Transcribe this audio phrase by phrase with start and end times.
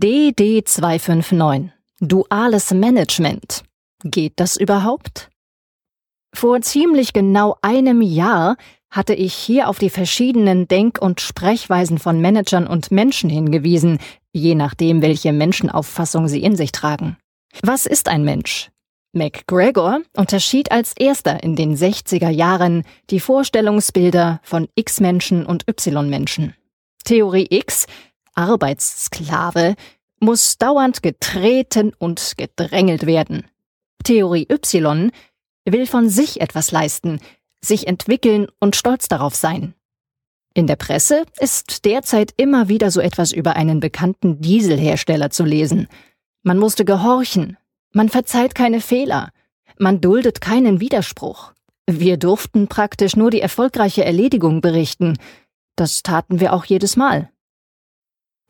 [0.00, 3.64] DD259 Duales Management.
[4.04, 5.28] Geht das überhaupt?
[6.32, 8.56] Vor ziemlich genau einem Jahr
[8.90, 13.98] hatte ich hier auf die verschiedenen Denk- und Sprechweisen von Managern und Menschen hingewiesen,
[14.32, 17.16] je nachdem, welche Menschenauffassung sie in sich tragen.
[17.62, 18.70] Was ist ein Mensch?
[19.12, 26.54] McGregor unterschied als erster in den 60er Jahren die Vorstellungsbilder von X-Menschen und Y-Menschen.
[27.04, 27.86] Theorie X,
[28.38, 29.74] Arbeitssklave,
[30.20, 33.44] muss dauernd getreten und gedrängelt werden.
[34.04, 35.10] Theorie Y
[35.64, 37.20] will von sich etwas leisten,
[37.60, 39.74] sich entwickeln und stolz darauf sein.
[40.54, 45.88] In der Presse ist derzeit immer wieder so etwas über einen bekannten Dieselhersteller zu lesen.
[46.42, 47.56] Man musste gehorchen,
[47.92, 49.30] man verzeiht keine Fehler,
[49.78, 51.52] man duldet keinen Widerspruch.
[51.86, 55.18] Wir durften praktisch nur die erfolgreiche Erledigung berichten.
[55.76, 57.30] Das taten wir auch jedes Mal.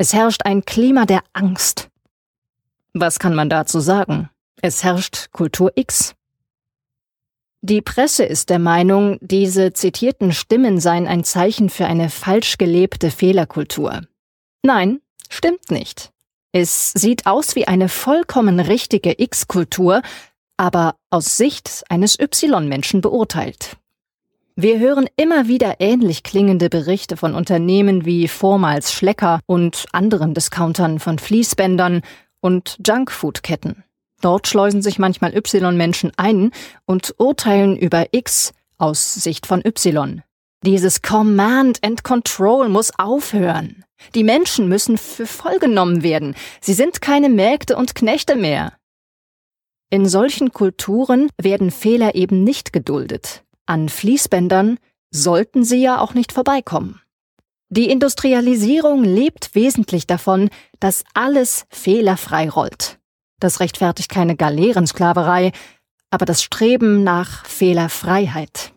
[0.00, 1.88] Es herrscht ein Klima der Angst.
[2.94, 4.30] Was kann man dazu sagen?
[4.62, 6.14] Es herrscht Kultur X.
[7.62, 13.10] Die Presse ist der Meinung, diese zitierten Stimmen seien ein Zeichen für eine falsch gelebte
[13.10, 14.02] Fehlerkultur.
[14.62, 16.12] Nein, stimmt nicht.
[16.52, 20.02] Es sieht aus wie eine vollkommen richtige X-Kultur,
[20.56, 23.76] aber aus Sicht eines Y-Menschen beurteilt.
[24.60, 30.98] Wir hören immer wieder ähnlich klingende Berichte von Unternehmen wie vormals Schlecker und anderen Discountern
[30.98, 32.02] von Fließbändern
[32.40, 33.84] und Junkfood-Ketten.
[34.20, 36.50] Dort schleusen sich manchmal Y-Menschen ein
[36.86, 40.24] und urteilen über X aus Sicht von Y.
[40.64, 43.84] Dieses Command and Control muss aufhören.
[44.16, 46.34] Die Menschen müssen für voll genommen werden.
[46.60, 48.72] Sie sind keine Mägde und Knechte mehr.
[49.88, 53.44] In solchen Kulturen werden Fehler eben nicht geduldet.
[53.68, 54.78] An Fließbändern
[55.10, 57.02] sollten sie ja auch nicht vorbeikommen.
[57.68, 60.48] Die Industrialisierung lebt wesentlich davon,
[60.80, 62.98] dass alles fehlerfrei rollt.
[63.40, 65.52] Das rechtfertigt keine Galeerensklaverei,
[66.10, 68.72] aber das Streben nach Fehlerfreiheit.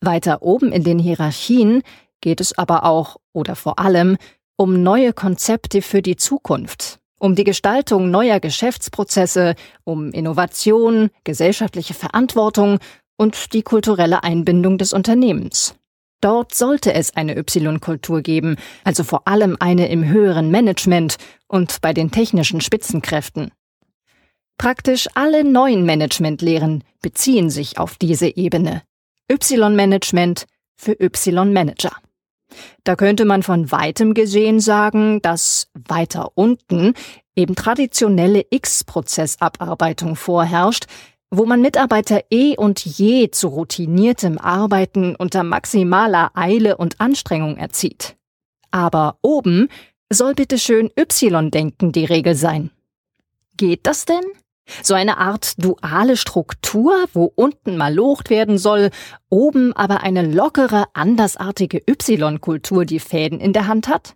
[0.00, 1.82] Weiter oben in den Hierarchien
[2.20, 4.16] geht es aber auch oder vor allem
[4.56, 9.54] um neue Konzepte für die Zukunft, um die Gestaltung neuer Geschäftsprozesse,
[9.84, 12.80] um Innovation, gesellschaftliche Verantwortung
[13.18, 15.74] und die kulturelle Einbindung des Unternehmens.
[16.20, 21.92] Dort sollte es eine Y-Kultur geben, also vor allem eine im höheren Management und bei
[21.92, 23.52] den technischen Spitzenkräften.
[24.56, 28.82] Praktisch alle neuen Managementlehren beziehen sich auf diese Ebene.
[29.30, 30.46] Y-Management
[30.76, 31.92] für Y-Manager.
[32.82, 36.94] Da könnte man von weitem gesehen sagen, dass weiter unten
[37.36, 40.86] eben traditionelle X-Prozessabarbeitung vorherrscht,
[41.30, 48.16] wo man Mitarbeiter eh und je zu routiniertem Arbeiten unter maximaler Eile und Anstrengung erzieht.
[48.70, 49.68] Aber oben
[50.10, 52.70] soll bitte schön Y-Denken die Regel sein.
[53.56, 54.24] Geht das denn?
[54.82, 58.90] So eine Art duale Struktur, wo unten mal locht werden soll,
[59.30, 64.14] oben aber eine lockere, andersartige Y-Kultur die Fäden in der Hand hat?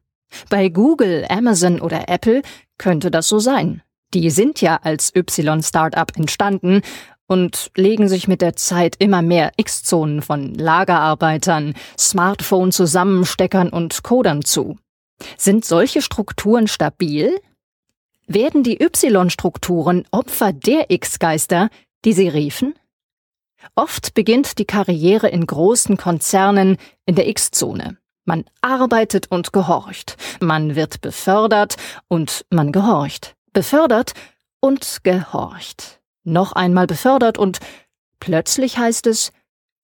[0.50, 2.42] Bei Google, Amazon oder Apple
[2.78, 3.82] könnte das so sein.
[4.14, 6.82] Die sind ja als Y-Startup entstanden
[7.26, 14.76] und legen sich mit der Zeit immer mehr X-Zonen von Lagerarbeitern, Smartphone-Zusammensteckern und Codern zu.
[15.38, 17.34] Sind solche Strukturen stabil?
[18.26, 21.70] Werden die Y-Strukturen Opfer der X-Geister,
[22.04, 22.74] die sie riefen?
[23.76, 27.96] Oft beginnt die Karriere in großen Konzernen in der X-Zone.
[28.24, 30.16] Man arbeitet und gehorcht.
[30.40, 31.76] Man wird befördert
[32.08, 34.12] und man gehorcht befördert
[34.60, 36.00] und gehorcht.
[36.24, 37.58] Noch einmal befördert und
[38.20, 39.32] plötzlich heißt es,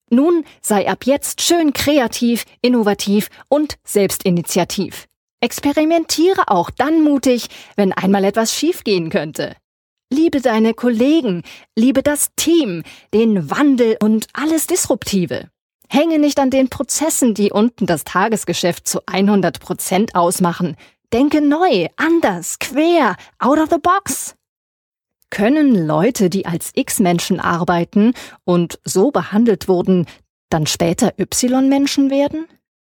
[0.09, 5.07] nun sei ab jetzt schön kreativ, innovativ und selbstinitiativ.
[5.41, 9.55] Experimentiere auch dann mutig, wenn einmal etwas schiefgehen könnte.
[10.11, 11.43] Liebe deine Kollegen,
[11.75, 15.49] liebe das Team, den Wandel und alles Disruptive.
[15.87, 20.75] Hänge nicht an den Prozessen, die unten das Tagesgeschäft zu 100 Prozent ausmachen.
[21.11, 24.35] Denke neu, anders, quer, out of the box.
[25.31, 28.13] Können Leute, die als X-Menschen arbeiten
[28.43, 30.05] und so behandelt wurden,
[30.49, 32.47] dann später Y-Menschen werden?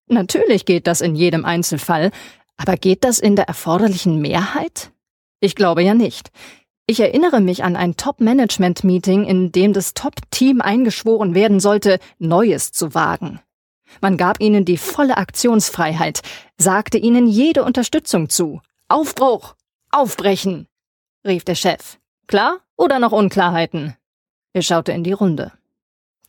[0.08, 2.12] Natürlich geht das in jedem Einzelfall,
[2.58, 4.92] aber geht das in der erforderlichen Mehrheit?
[5.40, 6.30] Ich glaube ja nicht.
[6.86, 12.94] Ich erinnere mich an ein Top-Management-Meeting, in dem das Top-Team eingeschworen werden sollte, Neues zu
[12.94, 13.40] wagen.
[14.02, 16.22] Man gab ihnen die volle Aktionsfreiheit,
[16.58, 18.62] sagte ihnen jede Unterstützung zu.
[18.88, 19.56] Aufbruch!
[19.92, 20.68] Aufbrechen!
[21.26, 21.98] rief der Chef.
[22.28, 23.96] Klar oder noch Unklarheiten?
[24.54, 25.52] Er schaute in die Runde.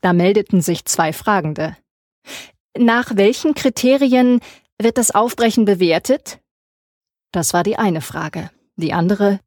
[0.01, 1.77] Da meldeten sich zwei Fragende.
[2.77, 4.41] Nach welchen Kriterien
[4.79, 6.41] wird das Aufbrechen bewertet?
[7.33, 8.51] Das war die eine Frage.
[8.77, 9.41] Die andere,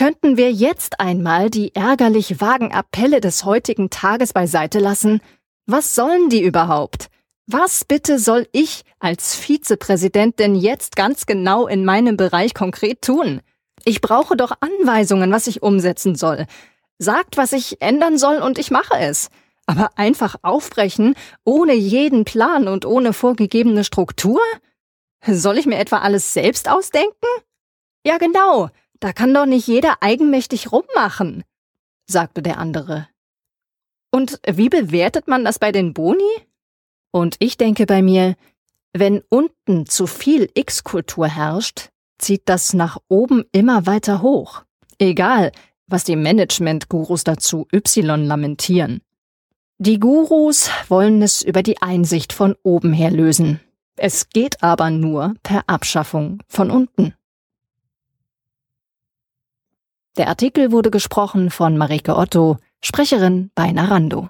[0.00, 5.20] könnten wir jetzt einmal die ärgerlich vagen Appelle des heutigen Tages beiseite lassen?
[5.66, 7.09] Was sollen die überhaupt?
[7.52, 13.40] Was bitte soll ich als Vizepräsident denn jetzt ganz genau in meinem Bereich konkret tun?
[13.84, 16.46] Ich brauche doch Anweisungen, was ich umsetzen soll.
[16.98, 19.30] Sagt, was ich ändern soll und ich mache es.
[19.66, 24.40] Aber einfach aufbrechen, ohne jeden Plan und ohne vorgegebene Struktur?
[25.26, 27.26] Soll ich mir etwa alles selbst ausdenken?
[28.06, 28.68] Ja, genau.
[29.00, 31.42] Da kann doch nicht jeder eigenmächtig rummachen,
[32.06, 33.08] sagte der andere.
[34.12, 36.46] Und wie bewertet man das bei den Boni?
[37.10, 38.36] Und ich denke bei mir,
[38.92, 44.62] wenn unten zu viel X-Kultur herrscht, zieht das nach oben immer weiter hoch.
[44.98, 45.52] Egal,
[45.86, 49.00] was die Management-Gurus dazu Y lamentieren.
[49.78, 53.60] Die Gurus wollen es über die Einsicht von oben her lösen.
[53.96, 57.14] Es geht aber nur per Abschaffung von unten.
[60.16, 64.28] Der Artikel wurde gesprochen von Marike Otto, Sprecherin bei Narando.